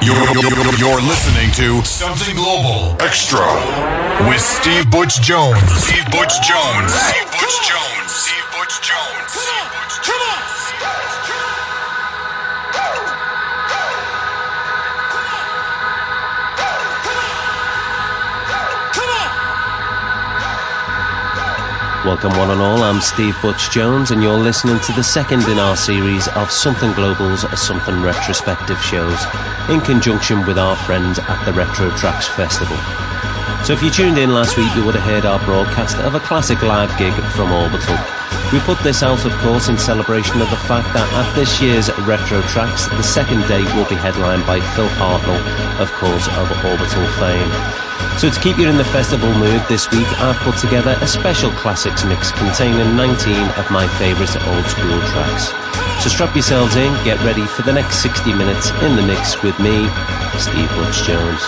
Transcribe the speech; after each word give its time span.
You're, 0.00 0.14
you're, 0.14 0.74
you're 0.78 1.00
listening 1.02 1.50
to 1.52 1.84
Something 1.84 2.36
Global 2.36 2.96
Extra 3.00 3.44
with 4.28 4.40
Steve 4.40 4.88
Butch 4.90 5.20
Jones. 5.20 5.58
Steve 5.82 6.04
Butch 6.12 6.40
Jones. 6.46 6.92
Steve 6.94 7.30
Butch 7.32 7.68
Jones. 7.68 8.10
Steve 8.10 8.44
Butch 8.52 8.80
Jones. 8.80 9.07
Welcome, 22.08 22.38
one 22.38 22.50
and 22.50 22.62
all. 22.62 22.82
I'm 22.82 23.02
Steve 23.02 23.36
Butch 23.42 23.70
Jones, 23.70 24.12
and 24.12 24.22
you're 24.22 24.32
listening 24.32 24.80
to 24.80 24.92
the 24.94 25.04
second 25.04 25.42
in 25.42 25.58
our 25.58 25.76
series 25.76 26.26
of 26.28 26.50
Something 26.50 26.94
Global's 26.94 27.42
Something 27.60 28.00
Retrospective 28.00 28.80
shows 28.80 29.22
in 29.68 29.82
conjunction 29.82 30.46
with 30.46 30.56
our 30.56 30.74
friends 30.74 31.18
at 31.18 31.44
the 31.44 31.52
Retro 31.52 31.90
Tracks 31.98 32.26
Festival. 32.26 32.78
So, 33.62 33.74
if 33.74 33.82
you 33.82 33.90
tuned 33.90 34.16
in 34.16 34.32
last 34.32 34.56
week, 34.56 34.74
you 34.74 34.86
would 34.86 34.94
have 34.94 35.04
heard 35.04 35.26
our 35.26 35.38
broadcast 35.44 35.98
of 35.98 36.14
a 36.14 36.20
classic 36.20 36.62
live 36.62 36.96
gig 36.96 37.12
from 37.36 37.52
Orbital. 37.52 37.98
We 38.54 38.60
put 38.60 38.78
this 38.78 39.02
out, 39.02 39.26
of 39.26 39.32
course, 39.44 39.68
in 39.68 39.76
celebration 39.76 40.40
of 40.40 40.48
the 40.48 40.56
fact 40.56 40.88
that 40.94 41.12
at 41.12 41.34
this 41.34 41.60
year's 41.60 41.92
Retro 42.08 42.40
Tracks, 42.48 42.88
the 42.88 43.02
second 43.02 43.46
day 43.48 43.60
will 43.76 43.86
be 43.86 43.96
headlined 43.96 44.46
by 44.46 44.60
Phil 44.72 44.88
Hartnoll, 44.96 45.44
of 45.78 45.92
course, 45.92 46.26
of 46.26 46.50
Orbital 46.64 47.06
fame. 47.20 47.87
So 48.18 48.28
to 48.28 48.40
keep 48.40 48.58
you 48.58 48.68
in 48.68 48.76
the 48.76 48.84
festival 48.84 49.32
mood 49.32 49.62
this 49.68 49.88
week, 49.92 50.08
I've 50.20 50.36
put 50.38 50.58
together 50.58 50.98
a 51.00 51.06
special 51.06 51.52
classics 51.52 52.04
mix 52.04 52.32
containing 52.32 52.96
19 52.96 53.50
of 53.50 53.70
my 53.70 53.86
favourite 53.96 54.34
old 54.48 54.66
school 54.66 54.98
tracks. 55.06 55.52
So 56.02 56.10
strap 56.10 56.34
yourselves 56.34 56.74
in, 56.74 56.92
get 57.04 57.22
ready 57.22 57.46
for 57.46 57.62
the 57.62 57.72
next 57.72 58.02
60 58.02 58.32
minutes 58.32 58.70
in 58.82 58.96
the 58.96 59.02
mix 59.02 59.40
with 59.44 59.56
me, 59.60 59.88
Steve 60.36 60.68
Butch 60.70 61.06
Jones. 61.06 61.44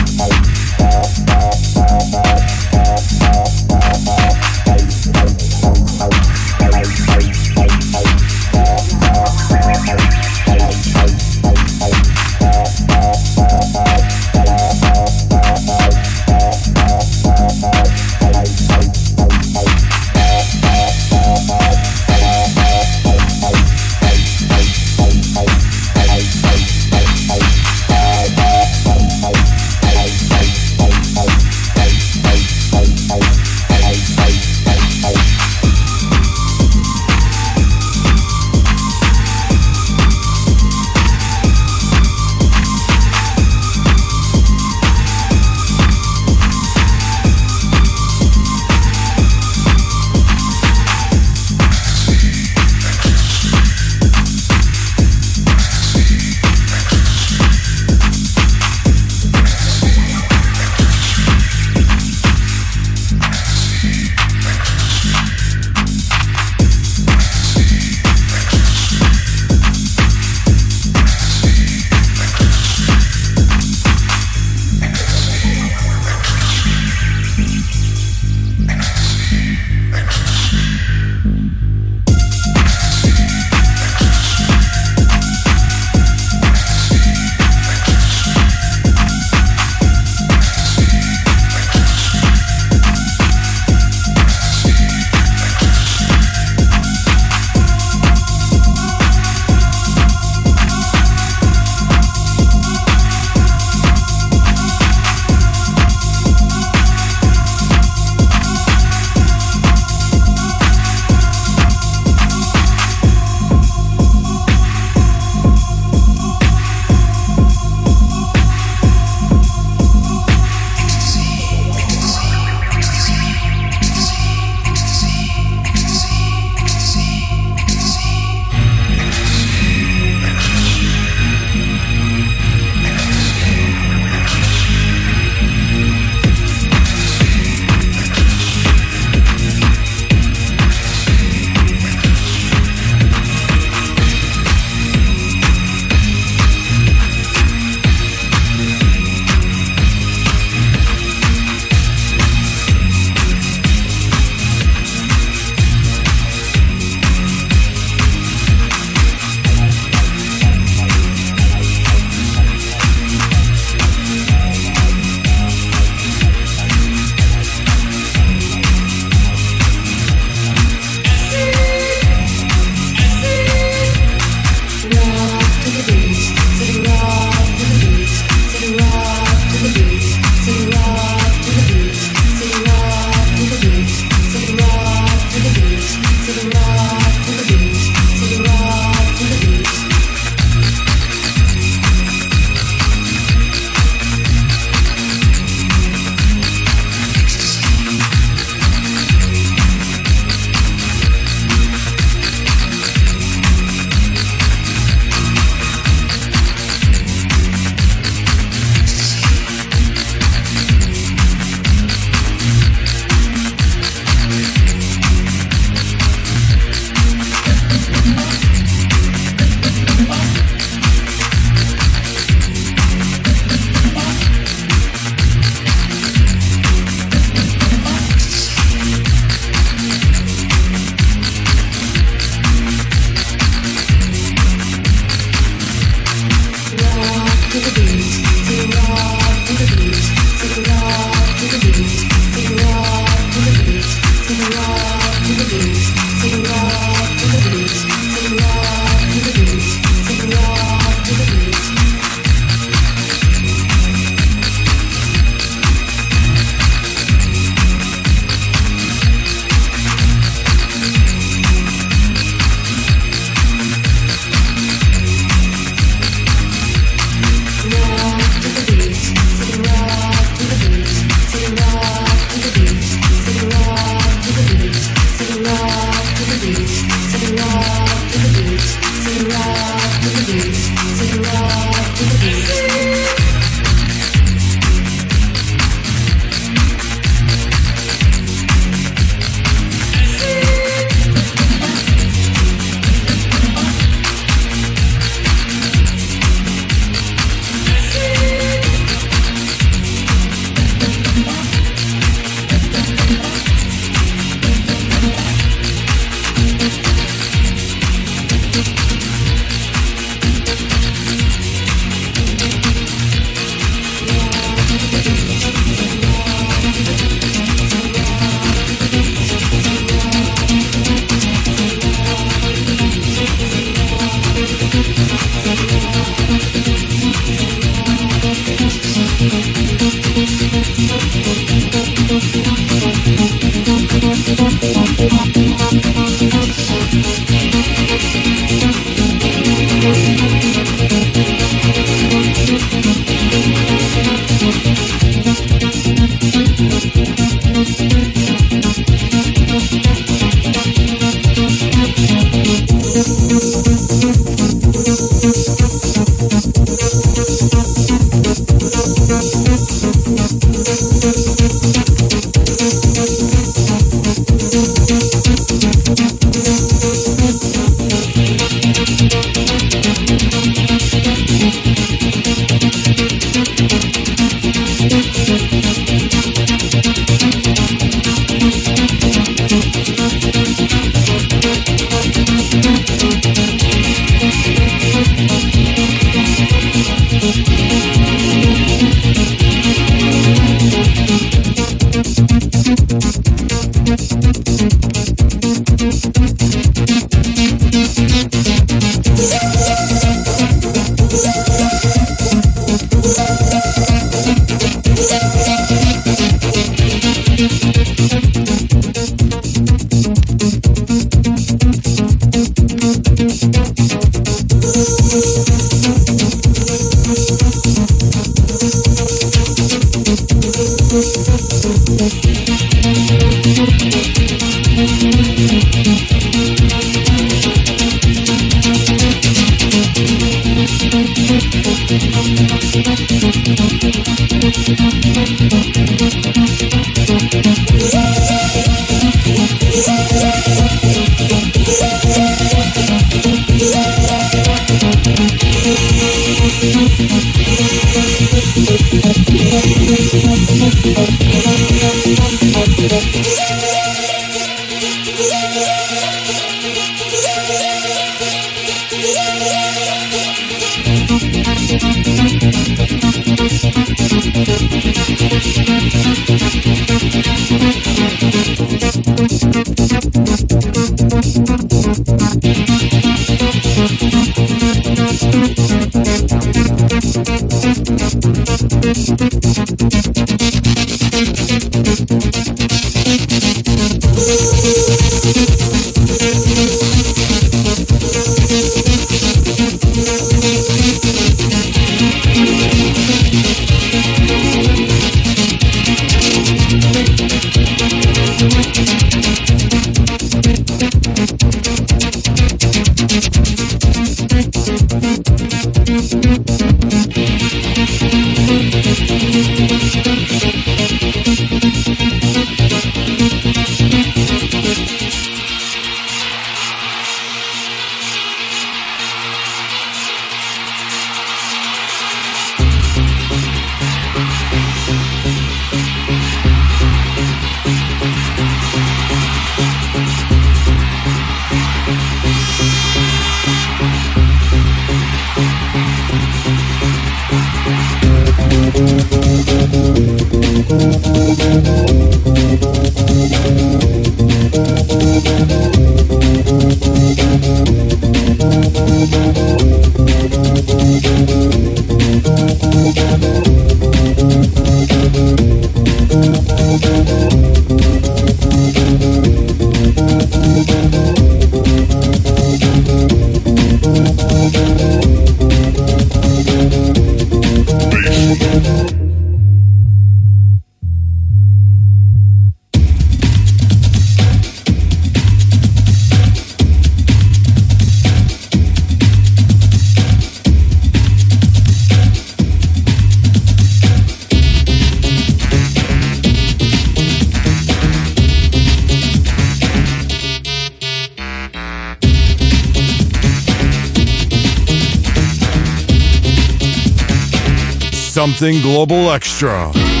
Global 598.41 599.13
Extra. 599.13 600.00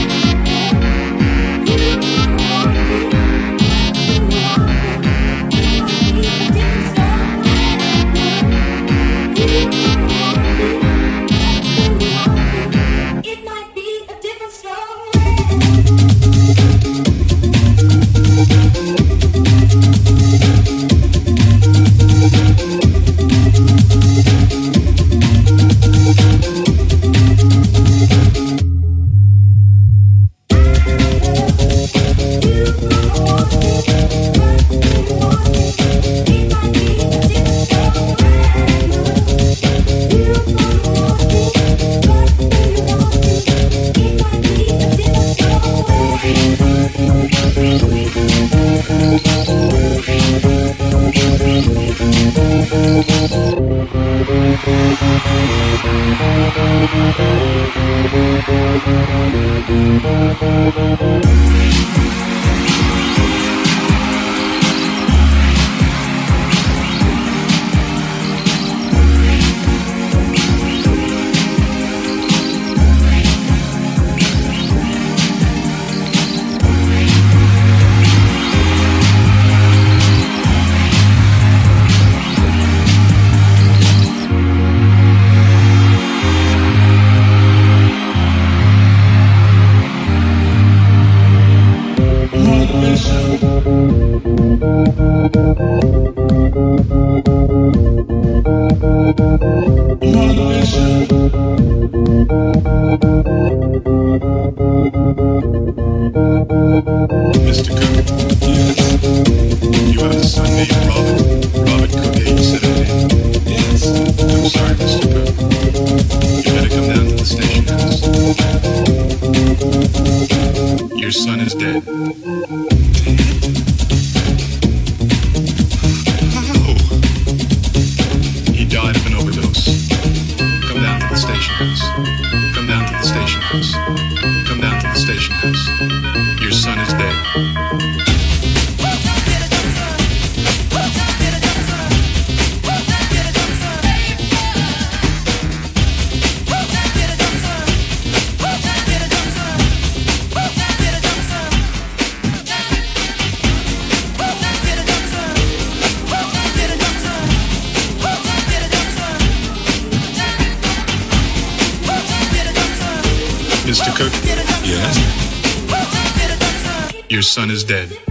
Dead. 167.71 168.10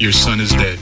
Your 0.00 0.12
son 0.12 0.38
is 0.38 0.50
dead. 0.50 0.78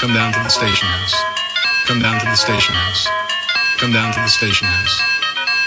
Come 0.00 0.14
down 0.14 0.32
to 0.32 0.38
the 0.38 0.48
station 0.48 0.88
house. 0.88 1.14
Come 1.86 2.00
down 2.00 2.18
to 2.18 2.24
the 2.24 2.34
station 2.34 2.74
house. 2.74 3.08
Come 3.76 3.92
down 3.92 4.14
to 4.14 4.20
the 4.20 4.28
station 4.28 4.66
house. 4.66 5.02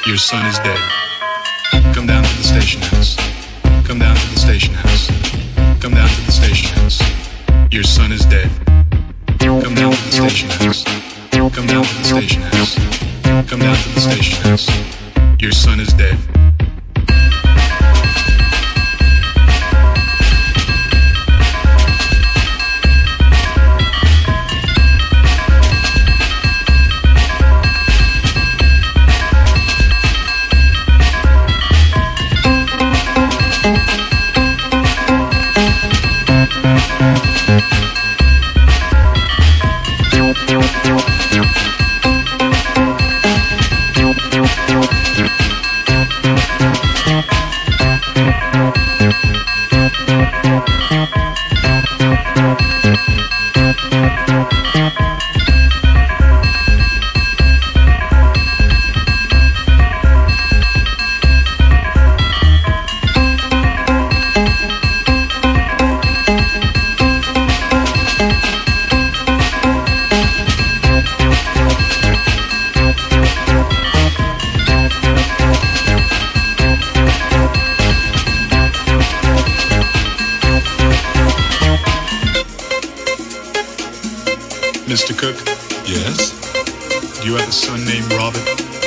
Your 0.07 0.17
son 0.17 0.47
is 0.47 0.57
dead. 0.59 0.79
Come 1.93 2.07
down 2.07 2.23
to 2.23 2.37
the 2.37 2.43
station 2.43 2.81
house. 2.81 3.15
Come 3.85 3.99
down 3.99 4.15
to 4.15 4.29
the 4.33 4.39
station 4.39 4.73
house. 4.73 5.16
Your 7.77 7.83
son 7.83 8.11
is 8.11 8.25
dead. 8.25 8.49
Come 9.37 9.75
down 9.75 9.93
to 9.93 10.03
the 10.05 10.11
station 10.11 10.49
house. 10.49 10.83
Come 11.29 11.67
down 11.67 11.83
to 11.83 11.95
the 11.97 12.03
station 12.05 12.41
house. 12.41 12.75
Come 13.47 13.59
down 13.59 13.75
to 13.75 13.89
the 13.89 13.99
station 14.01 14.41
house. 14.41 14.96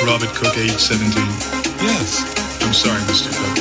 Robert? 0.05 0.29
Cook, 0.35 0.57
age 0.57 0.71
17? 0.77 1.11
Yes. 1.81 2.23
I'm 2.63 2.73
sorry, 2.73 3.01
Mr. 3.09 3.29
Cook. 3.31 3.57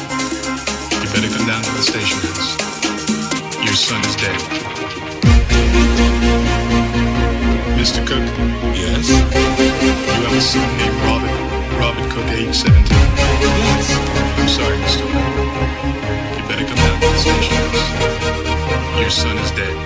You 1.03 1.09
better 1.12 1.29
come 1.37 1.46
down 1.46 1.62
to 1.62 1.70
the 1.72 1.83
station 1.83 2.18
house. 2.20 2.57
Your 3.64 3.74
son 3.74 4.00
is 4.05 4.16
dead. 4.16 4.40
Mr. 7.79 8.00
Cook, 8.07 8.24
Yes? 8.74 9.09
you 9.09 10.24
have 10.24 10.33
a 10.33 10.40
son 10.40 10.68
named 10.79 10.96
Robert. 11.05 11.37
Robert 11.79 12.11
Cook, 12.11 12.26
age 12.33 12.55
17. 12.55 12.87
Yes. 12.88 13.87
I'm 14.38 14.48
sorry, 14.48 14.76
Mr. 14.79 15.05
Cook. 15.12 15.26
You 16.37 16.42
better 16.48 16.64
come 16.66 16.76
down 16.76 17.00
to 17.00 17.07
the 17.09 17.18
station 17.18 17.57
house. 17.57 19.00
Your 19.00 19.11
son 19.11 19.37
is 19.38 19.50
dead. 19.53 19.76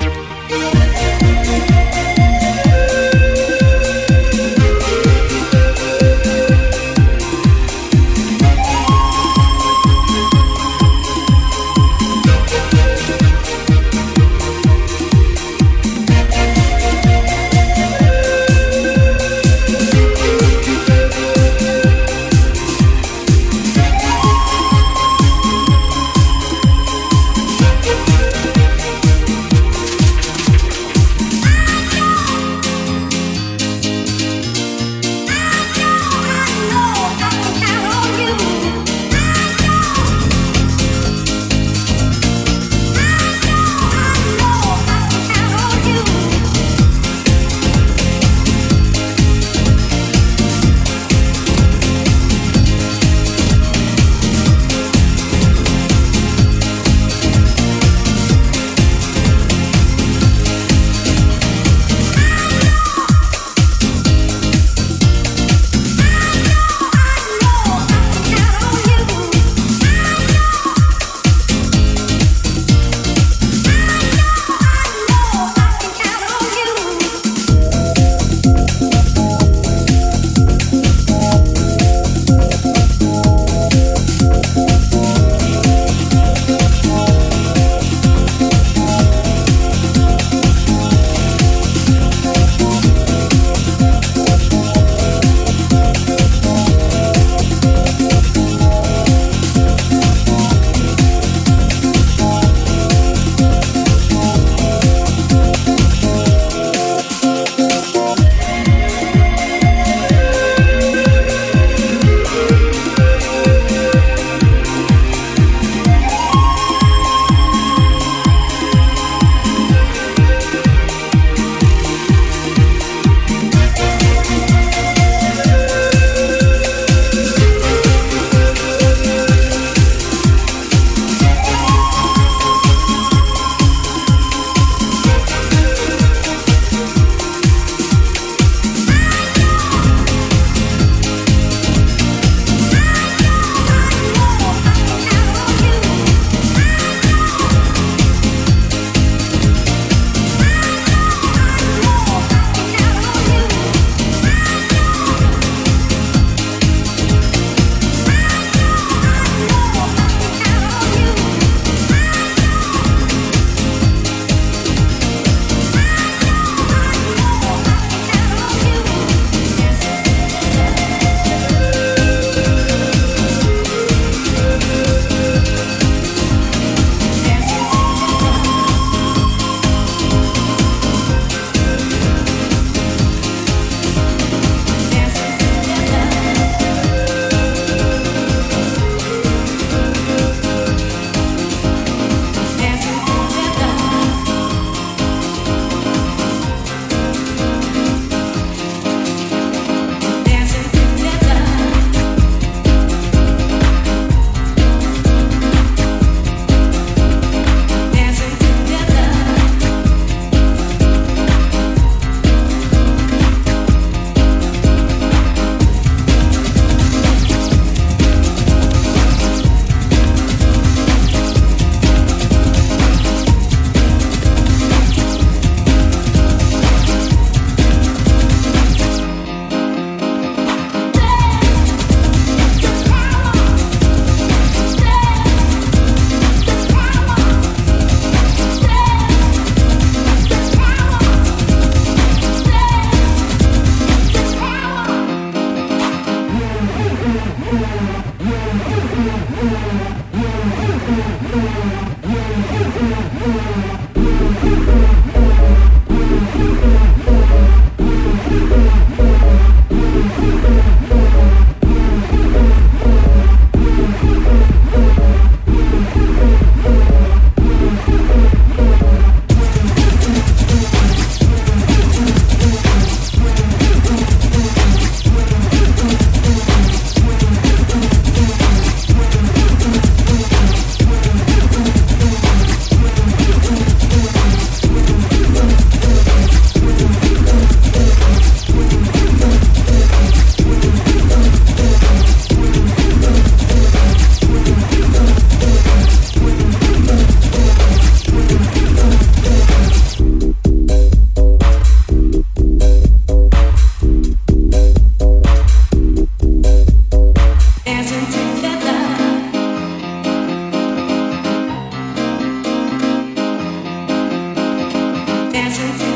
dancing 315.44 315.93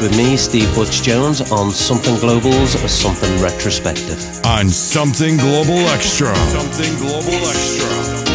with 0.00 0.16
me, 0.16 0.36
Steve 0.36 0.72
Butch 0.74 1.02
Jones, 1.02 1.40
on 1.52 1.70
Something 1.70 2.16
Global's 2.16 2.74
or 2.82 2.88
Something 2.88 3.42
Retrospective. 3.42 4.18
On 4.44 4.68
Something 4.68 5.36
Global 5.36 5.78
Extra. 5.90 6.34
Something 6.34 6.96
Global 6.96 7.34
Extra. 7.46 8.25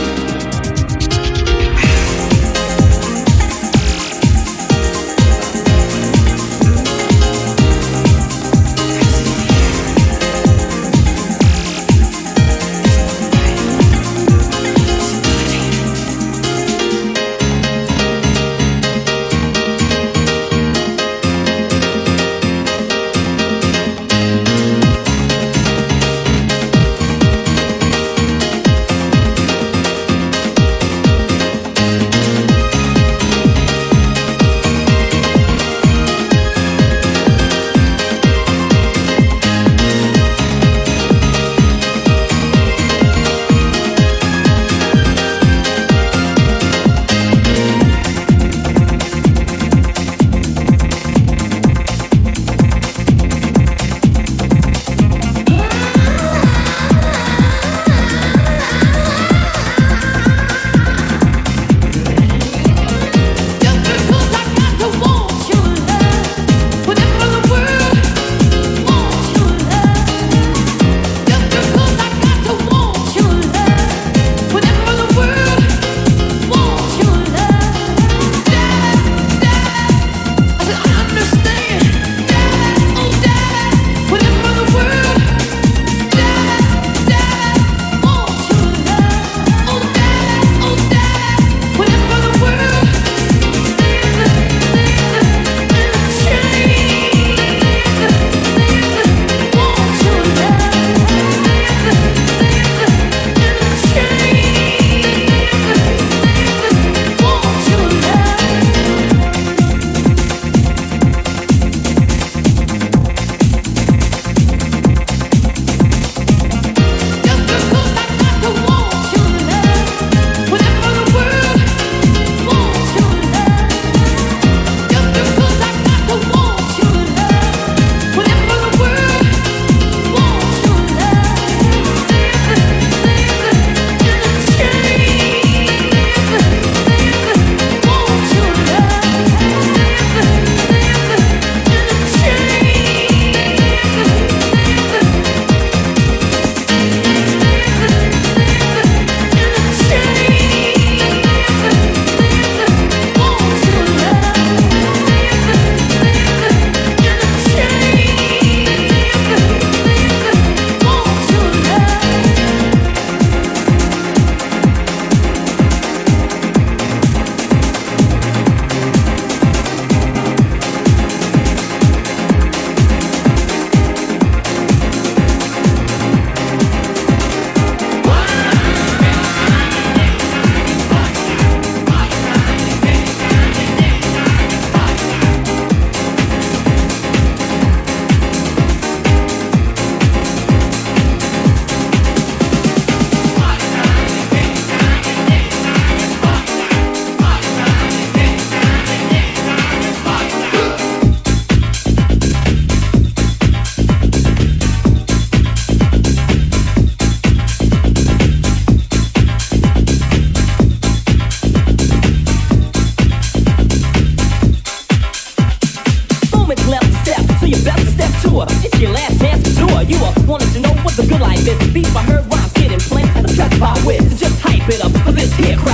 viewer 219.91 220.11
wanted 220.27 220.51
to 220.53 220.59
know 220.59 220.73
what 220.83 220.95
the 220.95 221.05
good 221.05 221.21
life 221.21 221.45
is. 221.47 221.73
Beat 221.73 221.93
by 221.93 222.03
her 222.03 222.21
rhymes 222.21 222.53
getting 222.53 222.79
played 222.79 223.09
as 223.15 223.31
a 223.31 223.35
track 223.35 223.59
by 223.59 223.73
wit. 223.85 224.01
Just 224.17 224.39
hype 224.41 224.67
it 224.69 224.83
up 224.83 224.91
for 225.03 225.11
this 225.11 225.33
here. 225.35 225.70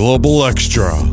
Global 0.00 0.46
Extra. 0.46 1.09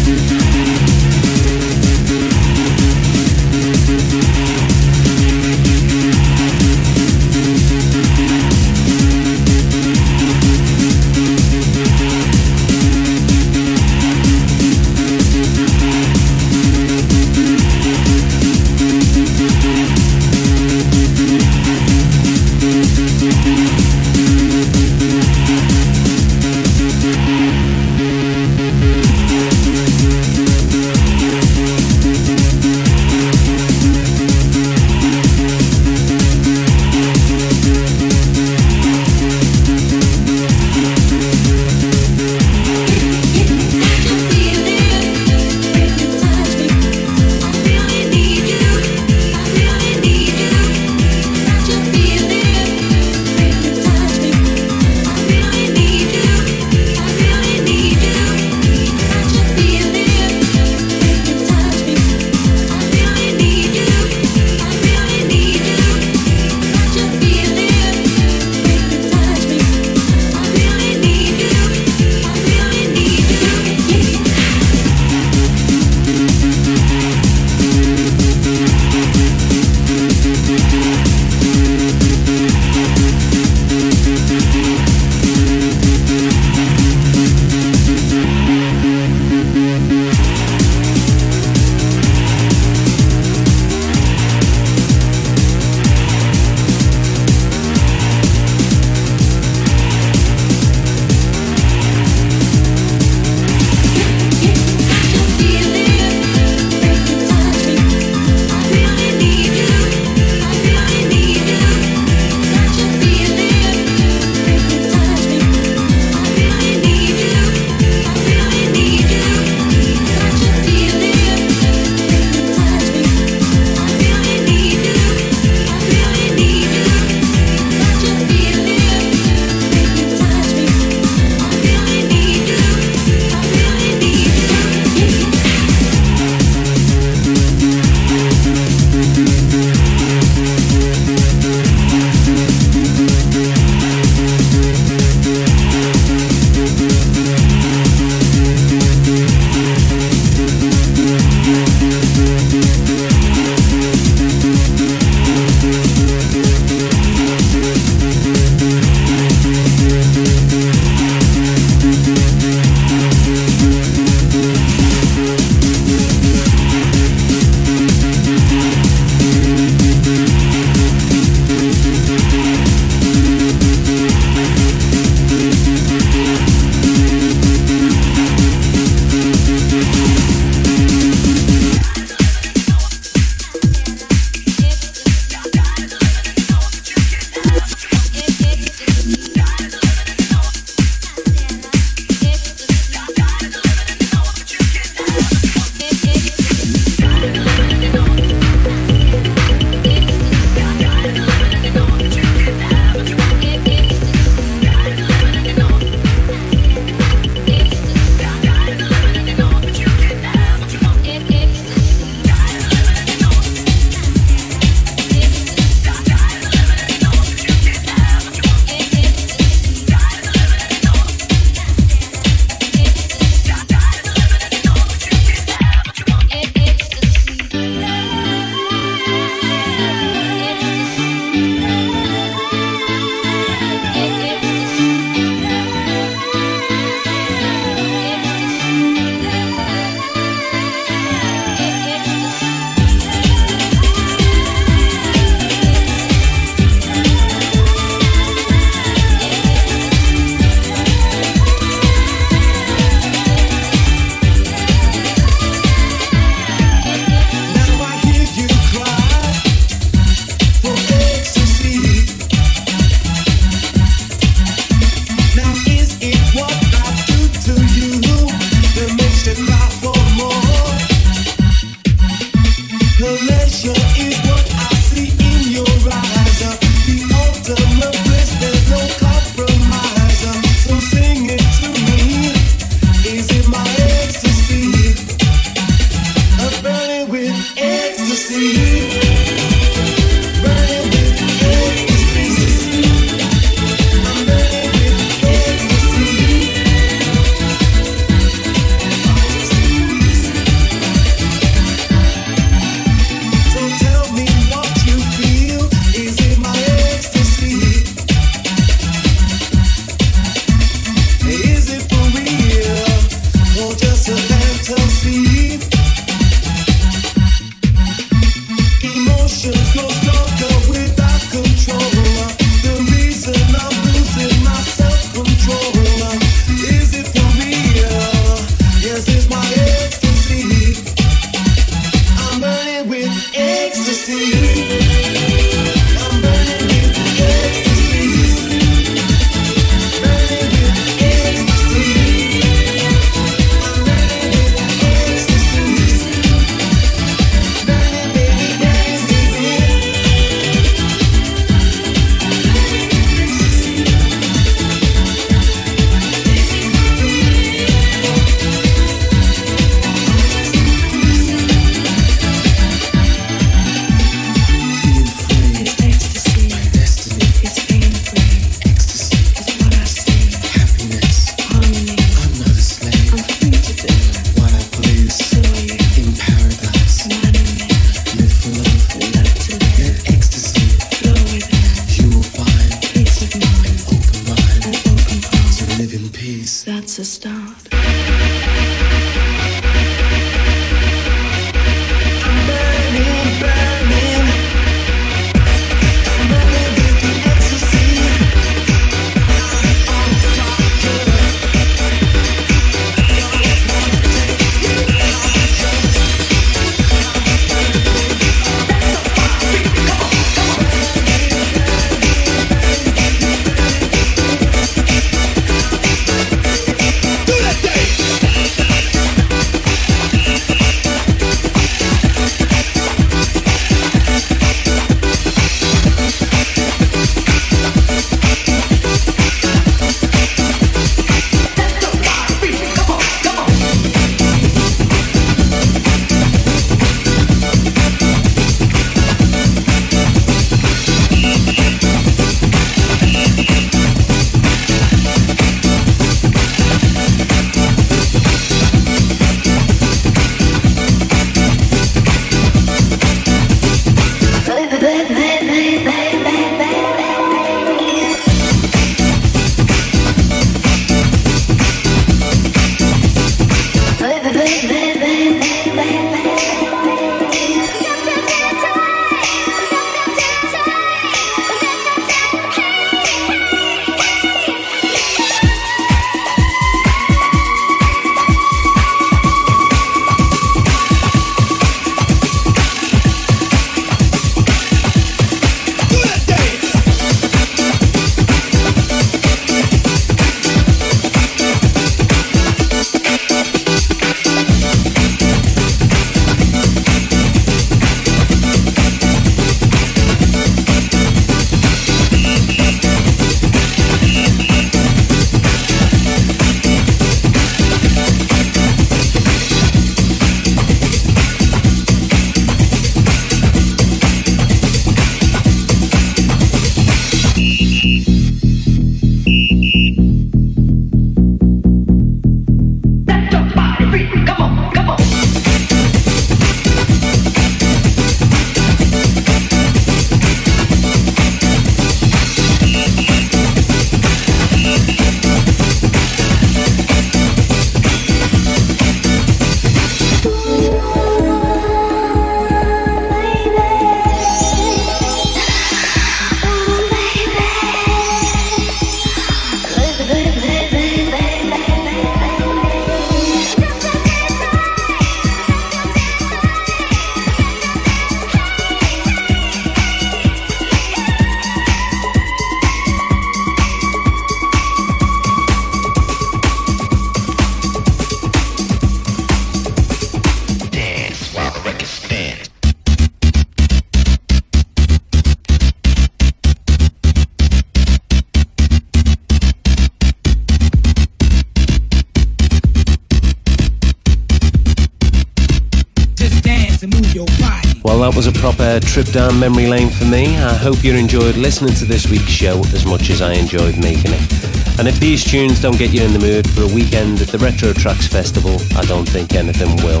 Trip 588.94 589.08
down 589.08 589.36
memory 589.40 589.66
lane 589.66 589.90
for 589.90 590.04
me. 590.04 590.36
I 590.36 590.54
hope 590.54 590.84
you 590.84 590.94
enjoyed 590.94 591.34
listening 591.34 591.74
to 591.82 591.84
this 591.84 592.08
week's 592.08 592.30
show 592.30 592.60
as 592.72 592.86
much 592.86 593.10
as 593.10 593.20
I 593.20 593.32
enjoyed 593.32 593.76
making 593.76 594.12
it. 594.14 594.78
And 594.78 594.86
if 594.86 595.00
these 595.00 595.24
tunes 595.24 595.60
don't 595.60 595.76
get 595.76 595.90
you 595.90 596.04
in 596.04 596.12
the 596.12 596.20
mood 596.20 596.48
for 596.48 596.62
a 596.62 596.68
weekend 596.72 597.20
at 597.20 597.26
the 597.26 597.38
Retro 597.38 597.72
Tracks 597.72 598.06
Festival, 598.06 598.56
I 598.78 598.84
don't 598.84 599.04
think 599.04 599.34
anything 599.34 599.74
will. 599.82 600.00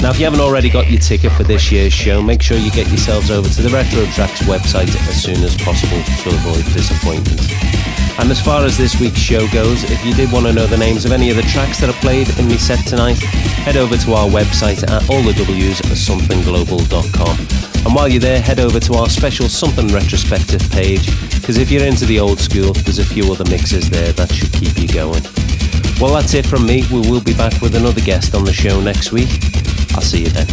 Now, 0.00 0.08
if 0.08 0.18
you 0.18 0.24
haven't 0.24 0.40
already 0.40 0.70
got 0.70 0.90
your 0.90 0.98
ticket 0.98 1.30
for 1.32 1.42
this 1.42 1.70
year's 1.70 1.92
show, 1.92 2.22
make 2.22 2.40
sure 2.40 2.56
you 2.56 2.70
get 2.70 2.88
yourselves 2.88 3.30
over 3.30 3.50
to 3.50 3.60
the 3.60 3.68
Retro 3.68 4.06
Tracks 4.16 4.40
website 4.44 4.96
as 5.08 5.22
soon 5.22 5.44
as 5.44 5.54
possible 5.58 6.00
to 6.00 6.30
avoid 6.30 6.64
disappointment. 6.72 7.42
And 8.18 8.30
as 8.30 8.40
far 8.40 8.64
as 8.64 8.78
this 8.78 8.98
week's 8.98 9.18
show 9.18 9.46
goes, 9.48 9.84
if 9.84 10.02
you 10.06 10.14
did 10.14 10.32
want 10.32 10.46
to 10.46 10.54
know 10.54 10.66
the 10.66 10.78
names 10.78 11.04
of 11.04 11.12
any 11.12 11.28
of 11.28 11.36
the 11.36 11.42
tracks 11.42 11.80
that 11.80 11.90
are 11.90 12.00
played 12.00 12.30
in 12.38 12.48
the 12.48 12.58
set 12.58 12.86
tonight, 12.86 13.18
head 13.68 13.76
over 13.76 13.98
to 13.98 14.14
our 14.14 14.30
website 14.30 14.82
at 14.84 15.02
allthews.somethingglobal.com. 15.02 17.61
And 17.84 17.94
while 17.94 18.08
you're 18.08 18.20
there, 18.20 18.40
head 18.40 18.60
over 18.60 18.78
to 18.80 18.94
our 18.94 19.08
special 19.08 19.48
Something 19.48 19.88
Retrospective 19.88 20.70
page, 20.70 21.06
because 21.34 21.58
if 21.58 21.70
you're 21.70 21.84
into 21.84 22.06
the 22.06 22.20
old 22.20 22.38
school, 22.38 22.72
there's 22.72 22.98
a 22.98 23.04
few 23.04 23.30
other 23.32 23.44
mixes 23.50 23.90
there 23.90 24.12
that 24.12 24.32
should 24.32 24.52
keep 24.52 24.78
you 24.78 24.88
going. 24.88 25.22
Well, 26.00 26.14
that's 26.14 26.34
it 26.34 26.46
from 26.46 26.64
me. 26.66 26.84
We 26.92 27.00
will 27.10 27.20
be 27.20 27.34
back 27.34 27.60
with 27.60 27.74
another 27.74 28.00
guest 28.00 28.34
on 28.34 28.44
the 28.44 28.52
show 28.52 28.80
next 28.80 29.12
week. 29.12 29.28
I'll 29.94 30.00
see 30.00 30.22
you 30.22 30.30
then. 30.30 30.46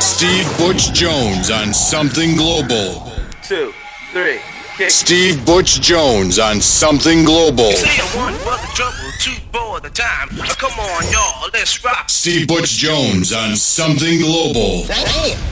Steve 0.00 0.58
Butch 0.58 0.92
Jones 0.92 1.50
on 1.50 1.72
Something 1.72 2.36
Global. 2.36 3.10
Two, 3.42 3.72
three, 4.12 4.38
kick. 4.76 4.90
Steve 4.90 5.44
Butch 5.46 5.80
Jones 5.80 6.38
on 6.38 6.60
Something 6.60 7.24
Global. 7.24 7.72
For 9.80 9.88
the 9.88 9.94
time. 9.94 10.28
Come 10.58 10.78
on, 10.78 11.02
y'all, 11.10 11.50
let's 11.52 11.82
rock. 11.84 12.08
Steve 12.08 12.48
Butch 12.48 12.70
Jones 12.76 13.32
on 13.32 13.56
Something 13.56 14.20
Global. 14.20 14.84
Damn. 14.86 15.49